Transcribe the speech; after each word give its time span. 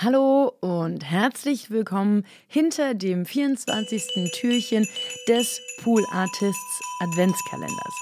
Hallo 0.00 0.52
und 0.60 1.02
herzlich 1.04 1.72
willkommen 1.72 2.24
hinter 2.46 2.94
dem 2.94 3.26
24. 3.26 4.30
Türchen 4.32 4.86
des 5.26 5.60
Pool 5.82 6.04
Artists 6.12 6.80
Adventskalenders. 7.00 7.94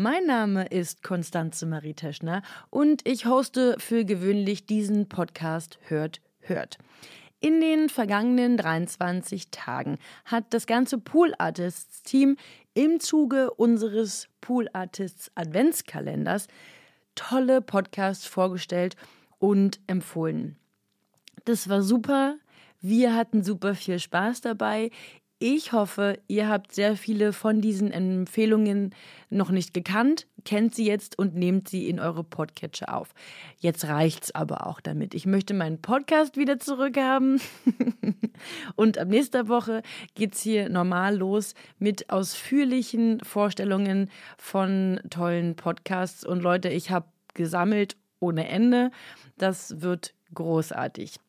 Mein 0.00 0.26
Name 0.26 0.64
ist 0.66 1.02
Konstanze 1.02 1.66
Marie 1.66 1.92
Teschner 1.92 2.42
und 2.70 3.00
ich 3.04 3.26
hoste 3.26 3.74
für 3.80 4.04
gewöhnlich 4.04 4.64
diesen 4.64 5.08
Podcast 5.08 5.80
Hört, 5.88 6.20
Hört. 6.38 6.78
In 7.40 7.60
den 7.60 7.88
vergangenen 7.88 8.56
23 8.56 9.50
Tagen 9.50 9.98
hat 10.24 10.54
das 10.54 10.68
ganze 10.68 10.98
Pool 10.98 11.34
Artists 11.38 12.04
Team 12.04 12.36
im 12.74 13.00
Zuge 13.00 13.50
unseres 13.50 14.28
Pool 14.40 14.68
Artists 14.72 15.32
Adventskalenders 15.34 16.46
tolle 17.16 17.60
Podcasts 17.60 18.24
vorgestellt 18.24 18.94
und 19.40 19.80
empfohlen. 19.88 20.54
Das 21.44 21.68
war 21.68 21.82
super. 21.82 22.36
Wir 22.80 23.16
hatten 23.16 23.42
super 23.42 23.74
viel 23.74 23.98
Spaß 23.98 24.42
dabei. 24.42 24.90
Ich 25.40 25.72
hoffe, 25.72 26.18
ihr 26.26 26.48
habt 26.48 26.72
sehr 26.72 26.96
viele 26.96 27.32
von 27.32 27.60
diesen 27.60 27.92
Empfehlungen 27.92 28.92
noch 29.30 29.50
nicht 29.50 29.72
gekannt, 29.72 30.26
kennt 30.44 30.74
sie 30.74 30.84
jetzt 30.84 31.16
und 31.16 31.36
nehmt 31.36 31.68
sie 31.68 31.88
in 31.88 32.00
eure 32.00 32.24
Podcatcher 32.24 32.92
auf. 32.92 33.14
Jetzt 33.60 33.84
reicht's 33.84 34.34
aber 34.34 34.66
auch 34.66 34.80
damit. 34.80 35.14
Ich 35.14 35.26
möchte 35.26 35.54
meinen 35.54 35.80
Podcast 35.80 36.36
wieder 36.36 36.58
zurückhaben. 36.58 37.40
und 38.74 38.98
ab 38.98 39.06
nächster 39.06 39.46
Woche 39.46 39.82
geht's 40.16 40.42
hier 40.42 40.68
normal 40.70 41.16
los 41.16 41.54
mit 41.78 42.10
ausführlichen 42.10 43.20
Vorstellungen 43.20 44.10
von 44.38 44.98
tollen 45.08 45.54
Podcasts. 45.54 46.24
Und 46.24 46.42
Leute, 46.42 46.68
ich 46.68 46.90
habe 46.90 47.06
gesammelt 47.34 47.96
ohne 48.18 48.48
Ende. 48.48 48.90
Das 49.36 49.82
wird 49.82 50.14
großartig. 50.34 51.20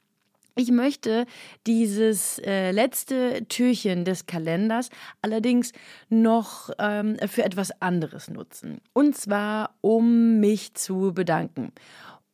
Ich 0.59 0.71
möchte 0.71 1.25
dieses 1.67 2.38
äh, 2.39 2.71
letzte 2.71 3.45
Türchen 3.47 4.03
des 4.03 4.25
Kalenders 4.25 4.89
allerdings 5.21 5.71
noch 6.09 6.69
ähm, 6.79 7.15
für 7.29 7.45
etwas 7.45 7.81
anderes 7.81 8.29
nutzen. 8.29 8.81
Und 8.91 9.15
zwar, 9.15 9.73
um 9.80 10.41
mich 10.41 10.73
zu 10.73 11.13
bedanken. 11.13 11.71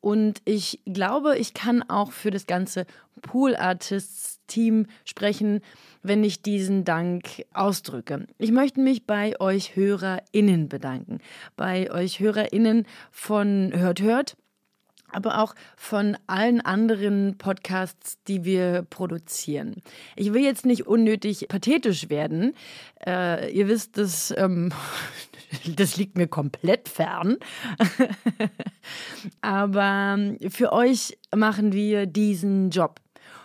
Und 0.01 0.41
ich 0.43 0.81
glaube, 0.87 1.37
ich 1.37 1.53
kann 1.53 1.83
auch 1.87 2.11
für 2.11 2.31
das 2.31 2.47
ganze 2.47 2.87
Pool 3.21 3.55
Artists 3.55 4.39
Team 4.47 4.87
sprechen, 5.03 5.61
wenn 6.01 6.23
ich 6.23 6.41
diesen 6.41 6.83
Dank 6.83 7.45
ausdrücke. 7.53 8.25
Ich 8.39 8.51
möchte 8.51 8.79
mich 8.79 9.05
bei 9.05 9.39
euch 9.39 9.75
HörerInnen 9.75 10.67
bedanken. 10.67 11.19
Bei 11.55 11.91
euch 11.91 12.19
HörerInnen 12.19 12.87
von 13.11 13.71
Hört 13.75 14.01
Hört 14.01 14.35
aber 15.15 15.41
auch 15.41 15.55
von 15.77 16.17
allen 16.27 16.61
anderen 16.61 17.37
Podcasts, 17.37 18.17
die 18.27 18.43
wir 18.43 18.85
produzieren. 18.89 19.81
Ich 20.15 20.33
will 20.33 20.43
jetzt 20.43 20.65
nicht 20.65 20.87
unnötig 20.87 21.47
pathetisch 21.47 22.09
werden. 22.09 22.53
Äh, 23.05 23.51
ihr 23.51 23.67
wisst, 23.67 23.97
das, 23.97 24.33
ähm, 24.37 24.71
das 25.75 25.97
liegt 25.97 26.17
mir 26.17 26.27
komplett 26.27 26.89
fern. 26.89 27.37
aber 29.41 30.19
für 30.49 30.73
euch 30.73 31.17
machen 31.35 31.73
wir 31.73 32.05
diesen 32.05 32.69
Job. 32.69 32.99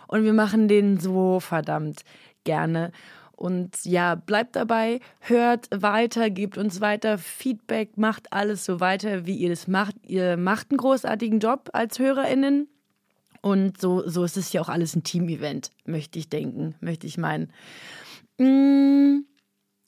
Und 0.07 0.25
wir 0.25 0.33
machen 0.33 0.67
den 0.67 0.99
so 0.99 1.39
verdammt 1.39 2.01
gerne. 2.43 2.91
Und 3.41 3.85
ja, 3.85 4.13
bleibt 4.13 4.55
dabei, 4.55 4.99
hört 5.19 5.67
weiter, 5.71 6.29
gebt 6.29 6.59
uns 6.59 6.79
weiter 6.79 7.17
Feedback, 7.17 7.97
macht 7.97 8.31
alles 8.31 8.65
so 8.65 8.79
weiter, 8.79 9.25
wie 9.25 9.35
ihr 9.35 9.49
das 9.49 9.67
macht. 9.67 9.95
Ihr 10.05 10.37
macht 10.37 10.69
einen 10.69 10.77
großartigen 10.77 11.39
Job 11.39 11.71
als 11.73 11.97
HörerInnen. 11.97 12.67
Und 13.41 13.81
so, 13.81 14.07
so 14.07 14.23
ist 14.23 14.37
es 14.37 14.53
ja 14.53 14.61
auch 14.61 14.69
alles 14.69 14.95
ein 14.95 15.01
Team-Event, 15.01 15.71
möchte 15.85 16.19
ich 16.19 16.29
denken, 16.29 16.75
möchte 16.81 17.07
ich 17.07 17.17
meinen. 17.17 17.51
Mm, 18.37 19.25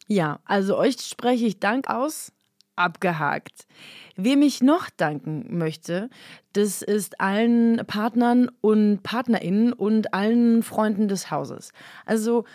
ja, 0.07 0.39
also 0.45 0.75
euch 0.75 0.99
spreche 1.01 1.45
ich 1.45 1.59
Dank 1.59 1.91
aus. 1.91 2.31
Abgehakt. 2.75 3.67
Wem 4.15 4.41
ich 4.41 4.63
noch 4.63 4.89
danken 4.89 5.59
möchte, 5.59 6.09
das 6.53 6.81
ist 6.81 7.21
allen 7.21 7.85
Partnern 7.85 8.49
und 8.61 9.03
PartnerInnen 9.03 9.73
und 9.73 10.15
allen 10.15 10.63
Freunden 10.63 11.07
des 11.07 11.29
Hauses. 11.29 11.71
Also 12.07 12.45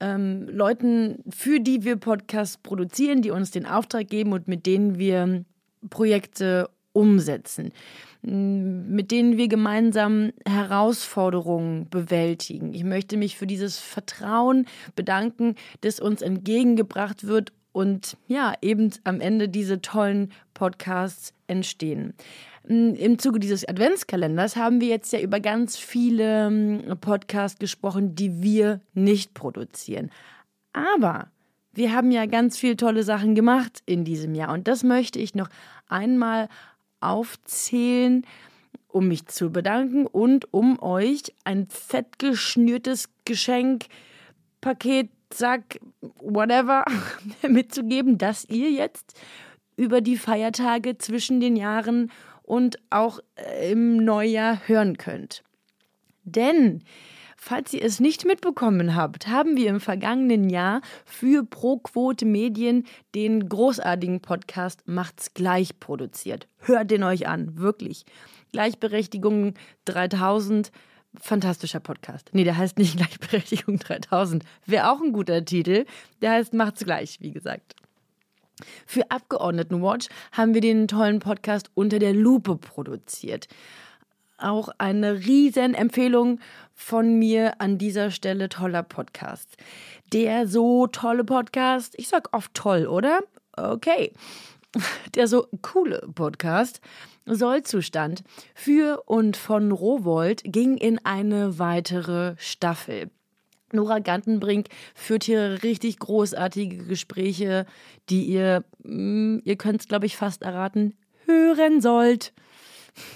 ähm, 0.00 0.48
Leuten, 0.48 1.22
für 1.30 1.60
die 1.60 1.84
wir 1.84 1.96
Podcasts 1.96 2.56
produzieren, 2.56 3.22
die 3.22 3.30
uns 3.30 3.50
den 3.50 3.66
Auftrag 3.66 4.08
geben 4.08 4.32
und 4.32 4.48
mit 4.48 4.66
denen 4.66 4.98
wir 4.98 5.44
Projekte 5.88 6.68
umsetzen, 6.92 7.72
mit 8.22 9.10
denen 9.10 9.36
wir 9.36 9.48
gemeinsam 9.48 10.32
Herausforderungen 10.46 11.88
bewältigen. 11.88 12.74
Ich 12.74 12.84
möchte 12.84 13.16
mich 13.16 13.36
für 13.36 13.46
dieses 13.46 13.78
Vertrauen 13.78 14.66
bedanken, 14.96 15.54
das 15.80 16.00
uns 16.00 16.20
entgegengebracht 16.20 17.26
wird 17.26 17.52
und 17.72 18.16
ja, 18.26 18.54
eben 18.62 18.90
am 19.04 19.20
Ende 19.20 19.48
diese 19.48 19.80
tollen 19.80 20.32
Podcasts 20.54 21.32
entstehen. 21.46 22.14
Im 22.64 23.18
Zuge 23.18 23.40
dieses 23.40 23.66
Adventskalenders 23.66 24.56
haben 24.56 24.80
wir 24.80 24.88
jetzt 24.88 25.12
ja 25.12 25.20
über 25.20 25.40
ganz 25.40 25.76
viele 25.76 26.46
ähm, 26.46 26.82
Podcasts 27.00 27.58
gesprochen, 27.58 28.14
die 28.14 28.42
wir 28.42 28.80
nicht 28.92 29.34
produzieren. 29.34 30.10
Aber 30.72 31.28
wir 31.72 31.92
haben 31.94 32.10
ja 32.10 32.26
ganz 32.26 32.58
viele 32.58 32.76
tolle 32.76 33.02
Sachen 33.02 33.34
gemacht 33.34 33.82
in 33.86 34.04
diesem 34.04 34.34
Jahr 34.34 34.52
und 34.52 34.68
das 34.68 34.82
möchte 34.84 35.18
ich 35.18 35.34
noch 35.34 35.48
einmal 35.88 36.48
aufzählen, 37.00 38.26
um 38.88 39.08
mich 39.08 39.26
zu 39.26 39.50
bedanken 39.50 40.06
und 40.06 40.52
um 40.52 40.80
euch 40.82 41.22
ein 41.44 41.66
fett 41.68 42.18
geschnürtes 42.18 43.08
Geschenk, 43.24 43.86
Sack, 45.32 45.80
whatever 46.18 46.84
mitzugeben, 47.48 48.18
dass 48.18 48.44
ihr 48.46 48.70
jetzt 48.70 49.18
über 49.76 50.00
die 50.00 50.16
Feiertage 50.16 50.98
zwischen 50.98 51.40
den 51.40 51.56
Jahren 51.56 52.10
und 52.42 52.78
auch 52.90 53.20
äh, 53.36 53.72
im 53.72 53.96
Neujahr 54.04 54.60
hören 54.66 54.98
könnt. 54.98 55.42
Denn 56.24 56.82
Falls 57.42 57.72
ihr 57.72 57.82
es 57.82 58.00
nicht 58.00 58.26
mitbekommen 58.26 58.94
habt, 58.94 59.26
haben 59.26 59.56
wir 59.56 59.70
im 59.70 59.80
vergangenen 59.80 60.50
Jahr 60.50 60.82
für 61.06 61.42
ProQuote 61.42 62.26
Medien 62.26 62.84
den 63.14 63.48
großartigen 63.48 64.20
Podcast 64.20 64.82
Macht's 64.84 65.32
gleich 65.32 65.80
produziert. 65.80 66.48
Hört 66.58 66.90
den 66.90 67.02
euch 67.02 67.28
an, 67.28 67.56
wirklich. 67.56 68.04
Gleichberechtigung 68.52 69.54
3000, 69.86 70.70
fantastischer 71.18 71.80
Podcast. 71.80 72.30
Nee, 72.32 72.44
der 72.44 72.56
heißt 72.56 72.78
nicht 72.78 72.96
Gleichberechtigung 72.96 73.78
3000. 73.78 74.44
Wäre 74.66 74.90
auch 74.90 75.00
ein 75.00 75.12
guter 75.12 75.44
Titel. 75.44 75.86
Der 76.22 76.32
heißt 76.32 76.54
Macht's 76.54 76.84
gleich, 76.84 77.18
wie 77.20 77.32
gesagt. 77.32 77.74
Für 78.86 79.10
Abgeordnetenwatch 79.10 80.08
haben 80.32 80.54
wir 80.54 80.60
den 80.60 80.86
tollen 80.86 81.18
Podcast 81.18 81.70
Unter 81.74 81.98
der 81.98 82.12
Lupe 82.12 82.56
produziert. 82.56 83.48
Auch 84.38 84.70
eine 84.78 85.20
riesen 85.20 85.74
Empfehlung 85.74 86.40
von 86.74 87.18
mir 87.18 87.60
an 87.60 87.78
dieser 87.78 88.10
Stelle 88.10 88.48
toller 88.48 88.82
Podcast. 88.82 89.56
Der 90.12 90.46
so 90.46 90.86
tolle 90.86 91.24
Podcast, 91.24 91.94
ich 91.98 92.08
sag 92.08 92.34
oft 92.34 92.52
toll, 92.54 92.86
oder? 92.86 93.20
Okay. 93.52 94.12
Der 95.14 95.26
so 95.26 95.46
coole 95.62 96.08
Podcast 96.14 96.80
Sollzustand 97.26 98.22
für 98.54 99.02
und 99.06 99.36
von 99.36 99.72
Rowold 99.72 100.42
ging 100.44 100.76
in 100.76 101.04
eine 101.04 101.58
weitere 101.58 102.34
Staffel. 102.38 103.10
Nora 103.72 104.00
Gantenbrink 104.00 104.66
führt 104.94 105.24
hier 105.24 105.62
richtig 105.62 105.98
großartige 106.00 106.84
Gespräche, 106.84 107.66
die 108.08 108.24
ihr, 108.24 108.64
mm, 108.82 109.38
ihr 109.44 109.56
könnt 109.56 109.80
es 109.80 109.88
glaube 109.88 110.06
ich 110.06 110.16
fast 110.16 110.42
erraten, 110.42 110.94
hören 111.26 111.80
sollt. 111.80 112.32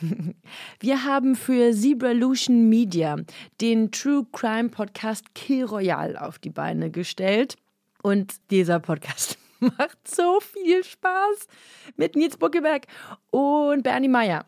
Wir 0.81 1.05
haben 1.05 1.35
für 1.35 1.73
Zebralution 1.73 2.69
Media 2.69 3.17
den 3.61 3.91
True 3.91 4.27
Crime 4.33 4.69
Podcast 4.69 5.35
Kill 5.35 5.65
Royale 5.65 6.21
auf 6.21 6.39
die 6.39 6.51
Beine 6.51 6.91
gestellt. 6.91 7.57
Und 8.03 8.35
dieser 8.51 8.79
Podcast 8.81 9.39
macht 9.79 10.09
so 10.09 10.41
viel 10.41 10.85
Spaß 10.85 11.49
mit 11.97 12.17
Nils 12.17 12.37
Buckeberg 12.37 12.87
und 13.31 13.83
Bernie 13.83 14.09
Meyer. 14.09 14.45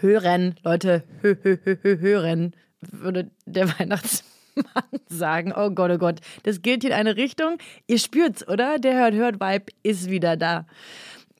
Hören, 0.00 0.56
Leute, 0.62 1.04
hö, 1.22 1.36
hö, 1.42 1.56
hö, 1.64 1.98
hören, 1.98 2.54
würde 2.80 3.30
der 3.46 3.68
Weihnachtsmann 3.78 5.00
sagen. 5.08 5.52
Oh 5.56 5.70
Gott, 5.70 5.90
oh 5.90 5.98
Gott, 5.98 6.20
das 6.42 6.62
geht 6.62 6.84
in 6.84 6.92
eine 6.92 7.16
Richtung. 7.16 7.58
Ihr 7.86 7.98
spürt's, 7.98 8.46
oder? 8.46 8.78
Der 8.78 8.94
Hört-Hört-Vibe 8.94 9.72
ist 9.82 10.10
wieder 10.10 10.36
da. 10.36 10.66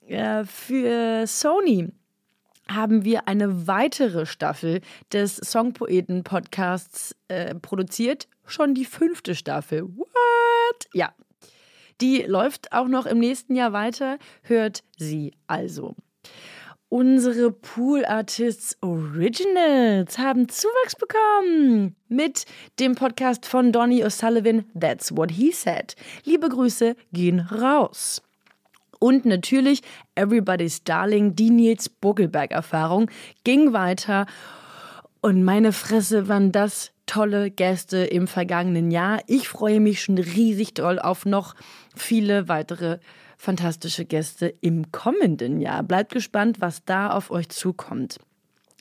Für 0.07 1.25
Sony 1.25 1.91
haben 2.67 3.05
wir 3.05 3.27
eine 3.27 3.67
weitere 3.67 4.25
Staffel 4.25 4.81
des 5.11 5.37
Songpoeten-Podcasts 5.37 7.15
äh, 7.27 7.55
produziert. 7.55 8.27
Schon 8.45 8.73
die 8.73 8.85
fünfte 8.85 9.35
Staffel. 9.35 9.83
What? 9.83 10.87
Ja. 10.93 11.13
Die 12.01 12.23
läuft 12.23 12.71
auch 12.73 12.87
noch 12.87 13.05
im 13.05 13.19
nächsten 13.19 13.55
Jahr 13.55 13.73
weiter. 13.73 14.17
Hört 14.43 14.83
sie 14.97 15.33
also. 15.47 15.95
Unsere 16.89 17.51
Pool 17.51 18.05
Artists 18.05 18.77
Originals 18.81 20.17
haben 20.17 20.47
Zuwachs 20.47 20.95
bekommen 20.95 21.95
mit 22.07 22.45
dem 22.79 22.95
Podcast 22.95 23.45
von 23.45 23.71
Donny 23.71 24.03
O'Sullivan 24.03 24.65
That's 24.79 25.15
What 25.15 25.31
He 25.31 25.51
Said. 25.51 25.95
Liebe 26.23 26.47
Grüße 26.47 26.95
gehen 27.11 27.39
raus. 27.39 28.21
Und 28.99 29.25
natürlich 29.25 29.81
Everybody's 30.15 30.83
Darling, 30.83 31.35
die 31.35 31.49
Nils 31.49 31.89
Buckelberg-Erfahrung, 31.89 33.09
ging 33.43 33.73
weiter. 33.73 34.25
Und 35.21 35.43
meine 35.43 35.73
Fresse 35.73 36.27
waren 36.27 36.51
das 36.51 36.91
tolle 37.05 37.51
Gäste 37.51 37.97
im 37.97 38.27
vergangenen 38.27 38.91
Jahr. 38.91 39.19
Ich 39.27 39.47
freue 39.47 39.79
mich 39.79 40.01
schon 40.01 40.17
riesig 40.17 40.73
doll 40.73 40.99
auf 40.99 41.25
noch 41.25 41.55
viele 41.95 42.47
weitere 42.47 42.99
fantastische 43.37 44.05
Gäste 44.05 44.53
im 44.61 44.91
kommenden 44.91 45.59
Jahr. 45.59 45.83
Bleibt 45.83 46.13
gespannt, 46.13 46.61
was 46.61 46.83
da 46.85 47.11
auf 47.11 47.31
euch 47.31 47.49
zukommt. 47.49 48.19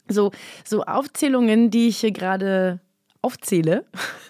So, 0.09 0.33
so 0.65 0.85
Aufzählungen, 0.85 1.71
die 1.71 1.89
ich 1.89 1.99
hier 1.99 2.13
gerade 2.13 2.81
aufzähle, 3.23 3.85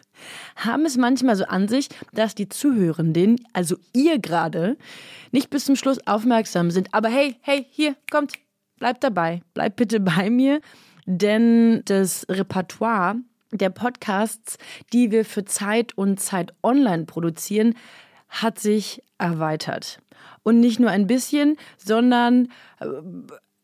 haben 0.57 0.87
es 0.87 0.97
manchmal 0.97 1.37
so 1.37 1.45
an 1.45 1.69
sich, 1.69 1.89
dass 2.13 2.35
die 2.35 2.49
Zuhörenden, 2.49 3.45
also 3.53 3.77
ihr 3.93 4.19
gerade, 4.19 4.77
nicht 5.33 5.51
bis 5.51 5.65
zum 5.65 5.77
Schluss 5.77 5.99
aufmerksam 6.07 6.71
sind. 6.71 6.95
Aber 6.95 7.09
hey, 7.09 7.37
hey, 7.41 7.67
hier, 7.71 7.97
kommt, 8.11 8.35
bleibt 8.79 9.03
dabei, 9.03 9.43
bleibt 9.53 9.77
bitte 9.77 10.01
bei 10.01 10.31
mir, 10.31 10.61
denn 11.07 11.83
das 11.85 12.27
Repertoire 12.29 13.17
der 13.59 13.71
Podcasts, 13.71 14.59
die 14.93 15.11
wir 15.11 15.25
für 15.25 15.45
Zeit 15.45 15.97
und 15.97 16.21
Zeit 16.21 16.53
online 16.63 17.05
produzieren, 17.05 17.75
hat 18.29 18.59
sich 18.59 19.03
erweitert. 19.19 20.01
Und 20.43 20.61
nicht 20.61 20.81
nur 20.81 20.91
ein 20.91 21.07
bisschen, 21.07 21.57
sondern 21.77 22.49
äh, 22.81 22.87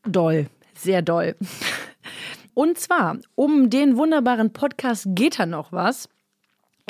doll, 0.04 0.46
sehr 0.74 1.02
doll. 1.02 1.36
Und 2.54 2.78
zwar 2.78 3.18
um 3.34 3.70
den 3.70 3.96
wunderbaren 3.96 4.52
Podcast 4.52 5.06
geht 5.10 5.38
da 5.38 5.46
noch 5.46 5.72
was 5.72 6.08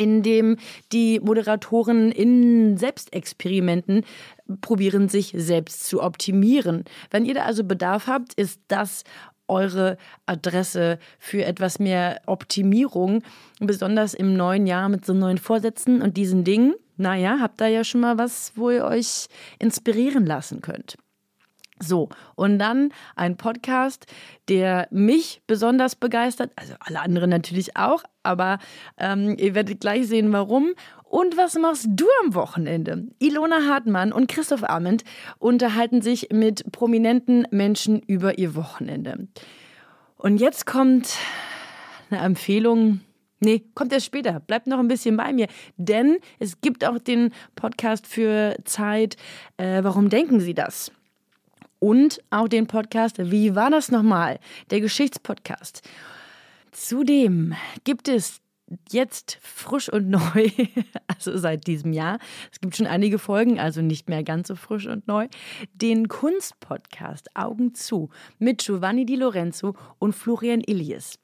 in 0.01 0.23
dem 0.23 0.57
die 0.93 1.21
Moderatoren 1.21 2.11
in 2.11 2.79
Selbstexperimenten 2.79 4.07
probieren, 4.63 5.11
sich 5.11 5.35
selbst 5.37 5.85
zu 5.85 6.03
optimieren. 6.03 6.85
Wenn 7.11 7.27
ihr 7.27 7.35
da 7.35 7.43
also 7.43 7.65
Bedarf 7.65 8.07
habt, 8.07 8.33
ist 8.35 8.61
das 8.69 9.05
eure 9.51 9.99
Adresse 10.27 10.99
für 11.19 11.45
etwas 11.45 11.79
mehr 11.79 12.23
Optimierung, 12.27 13.23
besonders 13.59 14.15
im 14.15 14.35
neuen 14.35 14.67
Jahr 14.67 14.89
mit 14.89 15.05
so 15.05 15.13
neuen 15.13 15.39
Vorsätzen 15.39 16.01
und 16.01 16.17
diesen 16.17 16.45
Dingen. 16.45 16.75
Naja, 16.97 17.39
habt 17.41 17.61
da 17.61 17.67
ja 17.67 17.85
schon 17.85 18.01
mal 18.01 18.19
was, 18.19 18.53
wo 18.57 18.71
ihr 18.71 18.85
euch 18.85 19.27
inspirieren 19.59 20.27
lassen 20.27 20.61
könnt. 20.61 20.97
So, 21.83 22.11
und 22.35 22.59
dann 22.59 22.93
ein 23.17 23.39
Podcast, 23.39 24.07
der 24.51 24.87
mich 24.91 25.41
besonders 25.47 25.97
begeistert, 25.97 26.53
also 26.57 26.75
alle 26.79 27.01
anderen 27.01 27.31
natürlich 27.31 27.75
auch, 27.75 28.03
aber 28.23 28.59
ähm, 28.99 29.35
ihr 29.39 29.55
werdet 29.55 29.81
gleich 29.81 30.07
sehen, 30.07 30.31
warum. 30.31 30.75
Und 31.11 31.37
was 31.37 31.57
machst 31.57 31.89
du 31.91 32.07
am 32.23 32.35
Wochenende? 32.35 33.09
Ilona 33.19 33.67
Hartmann 33.67 34.13
und 34.13 34.29
Christoph 34.29 34.63
Arment 34.63 35.03
unterhalten 35.41 36.03
sich 36.03 36.29
mit 36.33 36.71
prominenten 36.71 37.49
Menschen 37.51 37.99
über 37.99 38.39
ihr 38.39 38.55
Wochenende. 38.55 39.27
Und 40.19 40.39
jetzt 40.39 40.67
kommt 40.67 41.17
eine 42.11 42.21
Empfehlung. 42.21 43.01
Nee, 43.41 43.65
kommt 43.75 43.93
erst 43.93 44.07
später. 44.07 44.39
Bleibt 44.39 44.69
noch 44.69 44.79
ein 44.79 44.87
bisschen 44.87 45.17
bei 45.17 45.33
mir. 45.33 45.49
Denn 45.77 46.19
es 46.39 46.61
gibt 46.61 46.85
auch 46.85 46.99
den 46.99 47.33
Podcast 47.57 48.07
für 48.07 48.55
Zeit. 48.65 49.17
Äh, 49.57 49.83
warum 49.83 50.11
denken 50.11 50.39
Sie 50.39 50.55
das? 50.55 50.93
und 51.81 52.23
auch 52.29 52.47
den 52.47 52.67
Podcast 52.67 53.17
Wie 53.19 53.57
war 53.57 53.71
das 53.71 53.91
nochmal? 53.91 54.39
Der 54.71 54.83
Geschichtspodcast. 54.83 55.81
Zudem 56.73 57.55
gibt 57.85 58.07
es 58.07 58.43
jetzt 58.91 59.39
frisch 59.43 59.89
und 59.89 60.09
neu, 60.11 60.51
also 61.07 61.37
seit 61.37 61.67
diesem 61.67 61.93
Jahr, 61.93 62.19
es 62.53 62.61
gibt 62.61 62.77
schon 62.77 62.87
einige 62.87 63.19
Folgen, 63.19 63.59
also 63.59 63.83
nicht 63.83 64.09
mehr 64.09 64.23
ganz 64.23 64.49
so 64.49 64.55
frisch 64.55 64.87
und 64.87 65.07
neu, 65.07 65.29
den 65.75 66.09
Kunstpodcast 66.09 67.37
Augen 67.37 67.75
zu 67.75 68.11
mit 68.39 68.65
Giovanni 68.65 69.07
Di 69.07 69.17
Lorenzo 69.17 69.75
und 69.99 70.15
Florian 70.15 70.63
Illies. 70.67 71.19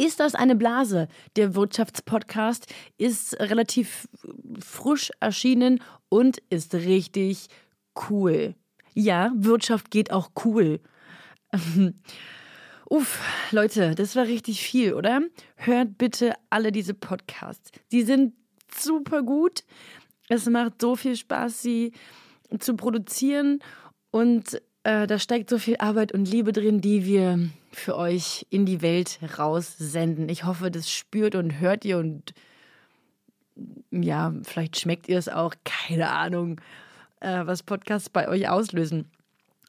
Ist 0.00 0.20
das 0.20 0.36
eine 0.36 0.54
Blase? 0.54 1.08
Der 1.34 1.56
Wirtschaftspodcast 1.56 2.72
ist 2.98 3.38
relativ 3.40 4.08
frisch 4.60 5.10
erschienen 5.18 5.80
und 6.08 6.38
ist 6.50 6.72
richtig 6.74 7.48
cool. 8.08 8.54
Ja, 8.94 9.32
Wirtschaft 9.34 9.90
geht 9.90 10.12
auch 10.12 10.30
cool. 10.44 10.80
Uff, 12.90 13.20
Leute, 13.50 13.94
das 13.94 14.16
war 14.16 14.24
richtig 14.24 14.62
viel, 14.62 14.94
oder? 14.94 15.20
Hört 15.56 15.98
bitte 15.98 16.32
alle 16.48 16.72
diese 16.72 16.94
Podcasts. 16.94 17.70
Die 17.92 18.02
sind 18.02 18.32
super 18.74 19.22
gut. 19.22 19.64
Es 20.30 20.46
macht 20.46 20.80
so 20.80 20.96
viel 20.96 21.14
Spaß, 21.14 21.60
sie 21.60 21.92
zu 22.58 22.76
produzieren. 22.76 23.60
Und 24.10 24.62
äh, 24.84 25.06
da 25.06 25.18
steckt 25.18 25.50
so 25.50 25.58
viel 25.58 25.76
Arbeit 25.78 26.12
und 26.12 26.30
Liebe 26.30 26.52
drin, 26.52 26.80
die 26.80 27.04
wir 27.04 27.50
für 27.72 27.94
euch 27.94 28.46
in 28.48 28.64
die 28.64 28.80
Welt 28.80 29.18
raussenden. 29.38 30.30
Ich 30.30 30.44
hoffe, 30.44 30.70
das 30.70 30.90
spürt 30.90 31.34
und 31.34 31.60
hört 31.60 31.84
ihr 31.84 31.98
und 31.98 32.32
ja, 33.90 34.32
vielleicht 34.44 34.78
schmeckt 34.78 35.08
ihr 35.08 35.18
es 35.18 35.28
auch. 35.28 35.54
Keine 35.64 36.10
Ahnung 36.10 36.58
äh, 37.20 37.44
was 37.44 37.62
Podcasts 37.62 38.08
bei 38.08 38.28
euch 38.28 38.48
auslösen. 38.48 39.10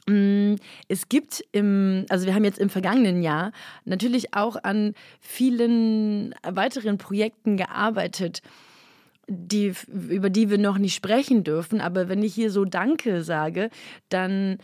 Mm, 0.07 0.56
es 0.88 1.10
gibt 1.10 1.44
im, 1.51 2.06
also 2.10 2.25
wir 2.25 2.36
haben 2.36 2.44
jetzt 2.44 2.60
im 2.60 2.69
vergangenen 2.69 3.22
Jahr 3.22 3.51
natürlich 3.86 4.34
auch 4.34 4.56
an 4.63 4.94
vielen 5.19 6.34
weiteren 6.44 6.98
Projekten 6.98 7.57
gearbeitet, 7.57 8.42
die, 9.28 9.74
über 9.88 10.30
die 10.30 10.50
wir 10.50 10.57
noch 10.57 10.78
nicht 10.78 10.96
sprechen 10.96 11.44
dürfen. 11.44 11.81
Aber 11.81 12.10
wenn 12.10 12.24
ich 12.24 12.34
hier 12.34 12.51
so 12.51 12.66
Danke 12.66 13.24
sage, 13.24 13.69
dann 14.10 14.57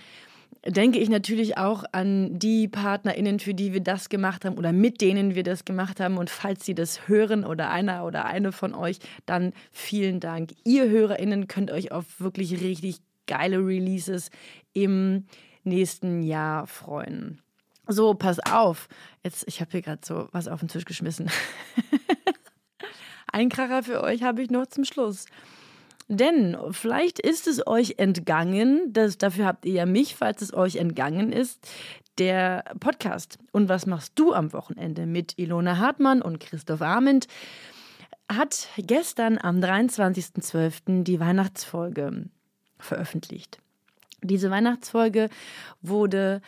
denke 0.68 0.98
ich 0.98 1.10
natürlich 1.10 1.58
auch 1.58 1.84
an 1.92 2.40
die 2.40 2.68
PartnerInnen, 2.68 3.40
für 3.40 3.54
die 3.54 3.74
wir 3.74 3.82
das 3.82 4.10
gemacht 4.10 4.46
haben 4.46 4.58
oder 4.58 4.72
mit 4.72 5.02
denen 5.02 5.36
wir 5.36 5.44
das 5.44 5.66
gemacht 5.66 6.00
haben. 6.00 6.18
Und 6.18 6.30
falls 6.30 6.66
Sie 6.66 6.74
das 6.74 7.08
hören 7.08 7.46
oder 7.46 7.70
einer 7.70 8.06
oder 8.06 8.26
eine 8.26 8.52
von 8.52 8.74
euch, 8.74 8.98
dann 9.26 9.54
vielen 9.72 10.20
Dank. 10.20 10.52
Ihr 10.64 10.90
HörerInnen 10.90 11.48
könnt 11.48 11.72
euch 11.72 11.92
auf 11.92 12.20
wirklich 12.20 12.62
richtig 12.62 13.02
geile 13.28 13.58
Releases 13.58 14.30
im 14.74 15.26
nächsten 15.64 16.22
Jahr 16.22 16.68
freuen. 16.68 17.42
So, 17.88 18.14
pass 18.14 18.40
auf. 18.40 18.88
Jetzt, 19.24 19.46
ich 19.48 19.62
habe 19.62 19.72
hier 19.72 19.82
gerade 19.82 20.02
so 20.04 20.28
was 20.32 20.48
auf 20.48 20.60
den 20.60 20.70
Tisch 20.70 20.86
geschmissen. 20.86 21.30
Ein 23.32 23.50
Kracher 23.50 23.84
für 23.84 24.02
euch 24.02 24.24
habe 24.24 24.42
ich 24.42 24.50
noch 24.50 24.68
zum 24.68 24.86
Schluss. 24.86 25.26
Denn 26.08 26.56
vielleicht 26.72 27.20
ist 27.20 27.48
es 27.48 27.66
euch 27.66 27.96
entgangen, 27.98 28.94
das, 28.94 29.18
dafür 29.18 29.46
habt 29.46 29.66
ihr 29.66 29.74
ja 29.74 29.86
mich, 29.86 30.16
falls 30.16 30.42
es 30.42 30.54
euch 30.54 30.76
entgangen 30.76 31.32
ist, 31.32 31.68
der 32.18 32.64
Podcast. 32.80 33.40
Und 33.52 33.70
was 33.70 33.86
machst 33.86 34.14
du 34.16 34.34
am 34.34 34.54
Wochenende 34.54 35.06
mit 35.06 35.38
Ilona 35.38 35.78
Hartmann 35.78 36.22
und 36.22 36.40
Christoph 36.40 36.82
Arment? 36.82 37.28
Hat 38.32 38.70
gestern 38.78 39.38
am 39.38 39.60
23.12. 39.60 41.04
die 41.04 41.20
Weihnachtsfolge 41.20 42.30
veröffentlicht. 42.86 43.60
Diese 44.22 44.50
Weihnachtsfolge 44.50 45.30
wurde 45.82 46.42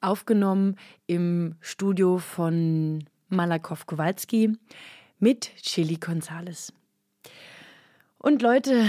aufgenommen 0.00 0.76
im 1.06 1.56
Studio 1.60 2.18
von 2.18 3.04
Malakow 3.28 3.86
Kowalski 3.86 4.56
mit 5.18 5.50
Chili 5.62 5.96
Gonzales. 5.96 6.72
Und 8.18 8.42
Leute, 8.42 8.86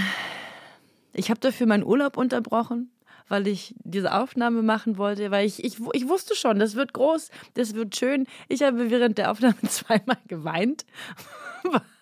ich 1.12 1.30
habe 1.30 1.40
dafür 1.40 1.66
meinen 1.66 1.84
Urlaub 1.84 2.16
unterbrochen, 2.16 2.90
weil 3.28 3.46
ich 3.48 3.74
diese 3.78 4.14
Aufnahme 4.14 4.62
machen 4.62 4.98
wollte, 4.98 5.30
weil 5.30 5.46
ich, 5.46 5.64
ich, 5.64 5.78
ich 5.92 6.08
wusste 6.08 6.36
schon, 6.36 6.58
das 6.58 6.74
wird 6.74 6.92
groß, 6.92 7.30
das 7.54 7.74
wird 7.74 7.96
schön. 7.96 8.26
Ich 8.48 8.62
habe 8.62 8.90
während 8.90 9.18
der 9.18 9.30
Aufnahme 9.30 9.60
zweimal 9.68 10.18
geweint. 10.28 10.84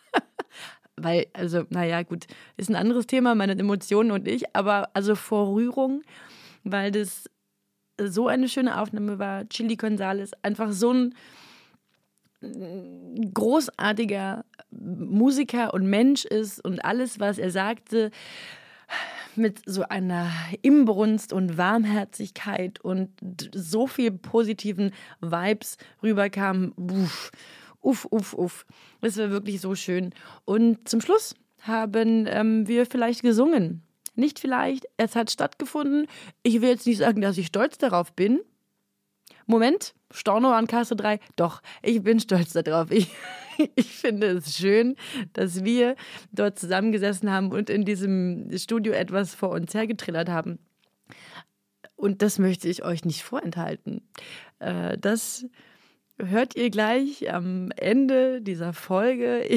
weil, 0.96 1.26
also, 1.32 1.64
naja, 1.70 2.02
gut, 2.02 2.26
ist 2.56 2.70
ein 2.70 2.76
anderes 2.76 3.06
Thema, 3.06 3.34
meine 3.34 3.58
Emotionen 3.58 4.10
und 4.10 4.28
ich, 4.28 4.54
aber 4.54 4.90
also 4.94 5.14
vor 5.14 5.54
Rührung, 5.54 6.02
weil 6.62 6.90
das 6.90 7.28
so 8.00 8.28
eine 8.28 8.48
schöne 8.48 8.80
Aufnahme 8.80 9.18
war. 9.18 9.48
Chili 9.48 9.76
Gonzales, 9.76 10.32
einfach 10.42 10.72
so 10.72 10.92
ein 10.92 11.14
großartiger 13.32 14.44
Musiker 14.70 15.72
und 15.72 15.86
Mensch 15.86 16.24
ist 16.24 16.62
und 16.64 16.84
alles, 16.84 17.20
was 17.20 17.38
er 17.38 17.50
sagte, 17.50 18.10
mit 19.36 19.62
so 19.66 19.82
einer 19.82 20.30
Imbrunst 20.62 21.32
und 21.32 21.56
Warmherzigkeit 21.56 22.80
und 22.80 23.10
so 23.54 23.86
viel 23.86 24.10
positiven 24.12 24.92
Vibes 25.20 25.78
rüberkam. 26.02 26.72
Uff, 26.76 27.30
uff, 27.84 28.06
uff, 28.10 28.34
uff. 28.34 28.66
Es 29.00 29.16
war 29.18 29.30
wirklich 29.30 29.60
so 29.60 29.74
schön. 29.74 30.12
Und 30.44 30.88
zum 30.88 31.00
Schluss 31.00 31.34
haben 31.60 32.26
ähm, 32.28 32.66
wir 32.66 32.86
vielleicht 32.86 33.22
gesungen. 33.22 33.82
Nicht 34.16 34.38
vielleicht, 34.38 34.86
es 34.96 35.16
hat 35.16 35.30
stattgefunden. 35.30 36.06
Ich 36.42 36.60
will 36.60 36.70
jetzt 36.70 36.86
nicht 36.86 36.98
sagen, 36.98 37.20
dass 37.20 37.38
ich 37.38 37.46
stolz 37.46 37.78
darauf 37.78 38.12
bin. 38.12 38.40
Moment, 39.46 39.94
Storno 40.10 40.52
an 40.52 40.66
Kasse 40.66 40.96
3. 40.96 41.18
Doch, 41.36 41.60
ich 41.82 42.02
bin 42.02 42.20
stolz 42.20 42.52
darauf. 42.52 42.90
Ich, 42.90 43.08
ich 43.74 43.92
finde 43.92 44.28
es 44.28 44.56
schön, 44.56 44.96
dass 45.32 45.64
wir 45.64 45.96
dort 46.32 46.58
zusammengesessen 46.58 47.30
haben 47.30 47.52
und 47.52 47.68
in 47.68 47.84
diesem 47.84 48.56
Studio 48.56 48.92
etwas 48.92 49.34
vor 49.34 49.50
uns 49.50 49.74
hergetrillert 49.74 50.28
haben. 50.28 50.58
Und 51.96 52.22
das 52.22 52.38
möchte 52.38 52.68
ich 52.68 52.84
euch 52.84 53.04
nicht 53.04 53.22
vorenthalten. 53.22 54.02
Äh, 54.58 54.96
das 54.98 55.46
hört 56.18 56.56
ihr 56.56 56.70
gleich 56.70 57.32
am 57.32 57.70
Ende 57.76 58.40
dieser 58.40 58.72
Folge. 58.72 59.44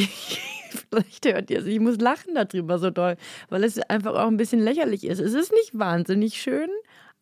Ich, 0.69 0.83
vielleicht 0.89 1.25
hört 1.25 1.49
ihr 1.49 1.59
es. 1.59 1.65
Ich 1.65 1.79
muss 1.79 1.97
lachen 1.97 2.35
darüber 2.35 2.77
so 2.77 2.89
doll, 2.89 3.15
weil 3.47 3.63
es 3.63 3.79
einfach 3.79 4.15
auch 4.15 4.27
ein 4.27 4.35
bisschen 4.35 4.59
lächerlich 4.59 5.05
ist. 5.05 5.19
Es 5.19 5.33
ist 5.33 5.53
nicht 5.53 5.79
wahnsinnig 5.79 6.41
schön, 6.41 6.69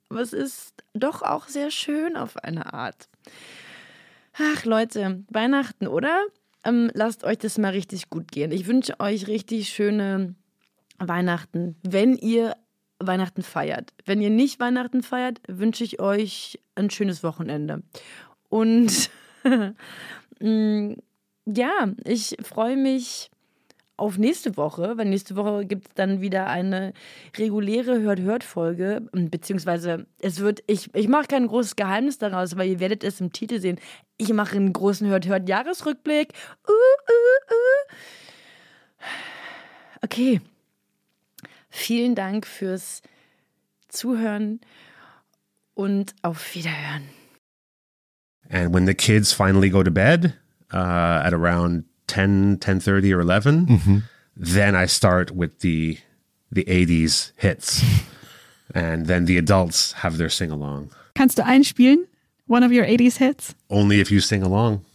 aber 0.10 0.22
es 0.22 0.34
ist 0.34 0.74
doch 0.94 1.22
auch 1.22 1.48
sehr 1.48 1.70
schön 1.70 2.18
auf 2.18 2.38
eine 2.38 2.74
Art. 2.74 3.08
Ach 4.38 4.66
Leute, 4.66 5.24
Weihnachten, 5.30 5.88
oder? 5.88 6.26
Ähm, 6.64 6.90
lasst 6.94 7.24
euch 7.24 7.38
das 7.38 7.60
mal 7.60 7.72
richtig 7.72 8.10
gut 8.10 8.32
gehen. 8.32 8.52
Ich 8.52 8.66
wünsche 8.66 9.00
euch 9.00 9.28
richtig 9.28 9.70
schöne 9.70 10.34
Weihnachten, 10.98 11.76
wenn 11.84 12.16
ihr 12.16 12.56
Weihnachten 13.00 13.44
feiert. 13.44 13.94
Wenn 14.06 14.22
ihr 14.22 14.30
nicht 14.32 14.60
Weihnachten 14.60 15.04
feiert, 15.04 15.40
wünsche 15.48 15.84
ich 15.84 16.00
euch 16.00 16.60
ein 16.74 16.90
schönes 16.90 17.24
Wochenende. 17.24 17.84
Und 18.50 19.10
ja, 21.46 21.88
ich 22.04 22.38
freue 22.42 22.78
mich 22.78 23.30
auf 23.98 24.18
nächste 24.18 24.58
Woche, 24.58 24.98
weil 24.98 25.06
nächste 25.06 25.36
Woche 25.36 25.66
gibt 25.66 25.88
es 25.88 25.94
dann 25.94 26.20
wieder 26.20 26.48
eine 26.48 26.94
reguläre 27.38 28.02
Hört-Hört-Folge, 28.02 29.08
beziehungsweise 29.14 30.06
es 30.20 30.40
wird, 30.40 30.64
ich, 30.68 30.94
ich 30.94 31.08
mache 31.08 31.28
kein 31.28 31.48
großes 31.48 31.76
Geheimnis 31.78 32.18
daraus, 32.18 32.58
weil 32.58 32.70
ihr 32.70 32.80
werdet 32.80 33.04
es 33.04 33.22
im 33.22 33.32
Titel 33.32 33.60
sehen. 33.60 33.80
Ich 34.18 34.34
mache 34.34 34.58
einen 34.58 34.74
großen 34.74 35.08
Hört-Hört-Jahresrückblick. 35.08 36.34
Uh, 36.68 36.72
uh, 36.72 37.54
uh. 37.54 37.94
Okay. 40.02 40.42
Vielen 41.70 42.16
Dank 42.16 42.48
fürs 42.48 43.02
Zuhören 43.90 44.62
und 45.74 46.16
auf 46.22 46.56
Wiederhören. 46.56 47.04
And 48.50 48.74
when 48.74 48.86
the 48.86 48.94
kids 48.94 49.34
finally 49.34 49.70
go 49.70 49.84
to 49.84 49.92
bed 49.92 50.36
uh, 50.74 51.22
at 51.24 51.34
around 51.34 51.86
10, 52.08 52.58
10.30 52.58 53.16
or 53.16 53.20
11, 53.22 53.66
mm-hmm. 53.66 53.98
then 54.36 54.76
I 54.76 54.86
start 54.86 55.32
with 55.32 55.60
the 55.60 55.98
the 56.52 56.64
80s 56.66 57.32
hits. 57.38 57.84
and 58.74 59.08
then 59.08 59.26
the 59.26 59.38
adults 59.38 59.94
have 59.94 60.18
their 60.18 60.30
sing 60.30 60.52
along. 60.52 60.92
Kannst 61.16 61.38
du 61.38 61.44
einspielen? 61.44 62.08
One 62.48 62.64
of 62.64 62.72
your 62.72 62.86
80s 62.86 63.18
hits? 63.18 63.56
Only 63.70 64.00
if 64.00 64.12
you 64.12 64.20
sing 64.22 64.44
along. 64.44 64.86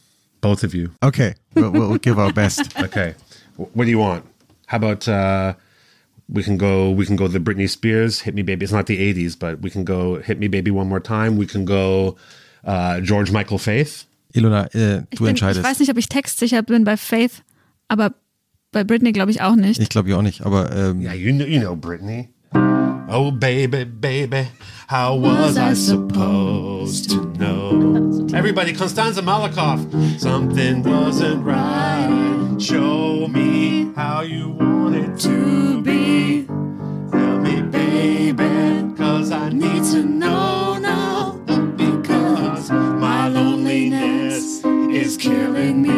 Both 0.40 0.64
of 0.64 0.75
you. 0.75 0.92
Okay. 1.02 1.35
We'll, 1.54 1.71
we'll 1.71 1.97
give 1.99 2.19
our 2.19 2.33
best. 2.33 2.78
okay. 2.80 3.14
What 3.57 3.85
do 3.85 3.90
you 3.90 3.99
want? 3.99 4.25
How 4.66 4.76
about 4.78 5.07
uh, 5.09 5.54
we 6.28 6.42
can 6.42 6.57
go 6.57 6.90
we 6.90 7.04
can 7.04 7.16
go 7.16 7.28
the 7.28 7.40
Britney 7.40 7.69
Spears 7.69 8.21
Hit 8.21 8.35
Me 8.35 8.42
Baby. 8.42 8.64
It's 8.64 8.73
not 8.73 8.87
the 8.87 9.12
80s, 9.12 9.38
but 9.38 9.61
we 9.61 9.71
can 9.71 9.85
go 9.85 10.16
Hit 10.21 10.38
Me 10.38 10.49
Baby 10.49 10.71
one 10.71 10.88
more 10.88 11.00
time. 11.00 11.37
We 11.37 11.47
can 11.47 11.64
go 11.64 12.16
uh, 12.67 13.00
George 13.02 13.33
Michael 13.33 13.59
Faith. 13.59 14.07
Ilona, 14.33 14.67
äh, 14.75 15.02
du 15.11 15.19
bin, 15.19 15.29
entscheidest. 15.29 15.61
Ich 15.61 15.71
weiß 15.71 15.79
nicht, 15.81 15.90
ob 15.90 15.99
ich 15.99 16.09
textsicher 16.09 16.62
bin 16.62 16.85
bei 16.85 16.97
Faith, 16.97 17.43
aber 17.88 18.14
bei 18.73 18.85
Britney 18.85 19.12
glaube 19.12 19.31
ich 19.33 19.43
auch 19.43 19.57
nicht. 19.57 19.81
Ich 19.81 19.88
glaube 19.88 20.11
ja 20.11 20.17
auch 20.17 20.23
nicht, 20.23 20.47
aber 20.47 20.71
ähm, 20.75 21.00
Yeah, 21.00 21.14
you 21.14 21.33
know, 21.33 21.45
you 21.45 21.61
know 21.61 21.75
Britney. 21.75 22.29
Oh 23.12 23.33
baby, 23.33 23.85
baby, 23.85 24.47
how 24.88 25.17
was 25.17 25.57
I 25.57 25.75
supposed 25.75 27.11
to 27.11 27.25
know? 27.38 28.29
Everybody, 28.33 28.73
Konstanza 28.73 29.21
Malakoff. 29.21 29.81
Something 30.21 30.85
wasn't 30.85 31.45
right. 31.45 32.57
Show 32.61 33.26
me 33.26 33.93
how 33.97 34.21
you 34.21 34.50
want 34.50 34.95
it 34.95 35.19
to 35.23 35.83
be. 35.83 36.47
Tell 37.11 37.40
me, 37.40 37.62
baby, 37.62 38.95
cause 38.97 39.33
I 39.33 39.49
need 39.49 39.83
to 39.90 40.05
know 40.05 40.79
now. 40.79 40.89
Killing 45.21 45.83
me. 45.83 45.91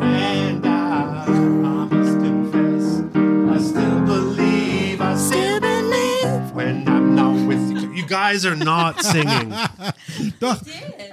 And 0.00 0.64
I, 0.66 1.24
I 1.26 1.84
must 1.84 2.18
confess, 2.18 3.02
I 3.14 3.58
still 3.62 4.00
believe, 4.06 5.00
I 5.00 5.16
still 5.16 5.60
believe 5.60 6.52
when 6.52 6.88
I'm 6.88 7.14
not 7.16 7.46
with 7.48 7.70
you. 7.82 7.92
You 7.92 8.06
guys 8.06 8.46
are 8.46 8.54
not 8.56 9.02
singing. 9.04 9.50
Doch, 10.40 10.62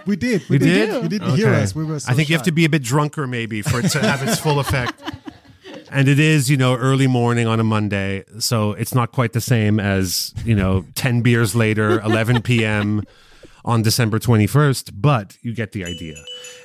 we 0.05 0.15
did. 0.15 0.47
We 0.49 0.57
did? 0.59 1.03
You 1.03 1.09
didn't 1.09 1.35
hear 1.35 1.49
Okay. 1.49 1.63
us. 1.63 1.73
We 1.75 1.83
were 1.83 1.99
so 1.99 2.11
I 2.11 2.13
think 2.13 2.29
you 2.29 2.33
shy. 2.33 2.37
have 2.39 2.45
to 2.45 2.51
be 2.51 2.65
a 2.65 2.69
bit 2.69 2.83
drunker 2.83 3.25
maybe 3.27 3.61
for 3.61 3.79
it 3.79 3.89
to 3.89 3.99
have 3.99 4.21
its 4.27 4.39
full 4.39 4.59
effect. 4.59 5.01
And 5.89 6.09
it 6.09 6.19
is, 6.19 6.49
you 6.49 6.57
know, 6.57 6.75
early 6.75 7.07
morning 7.07 7.47
on 7.47 7.61
a 7.61 7.63
Monday, 7.63 8.25
so 8.39 8.73
it's 8.73 8.93
not 8.93 9.13
quite 9.13 9.31
the 9.31 9.39
same 9.39 9.79
as, 9.79 10.33
you 10.43 10.53
know, 10.53 10.85
10 10.95 11.21
beers 11.21 11.55
later, 11.55 12.01
11 12.01 12.41
p.m. 12.41 13.03
on 13.67 13.81
December 13.81 14.17
21st, 14.17 14.91
but 14.95 15.37
you 15.41 15.53
get 15.53 15.73
the 15.73 15.83
idea. 15.83 16.15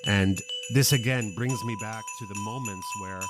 And 0.07 0.39
this 0.73 0.93
again 0.93 1.35
brings 1.37 1.63
me 1.65 1.77
back 1.83 2.03
to 2.21 2.27
the 2.27 2.39
moments 2.39 2.87
where 3.01 3.21